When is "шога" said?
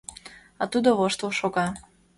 1.39-1.67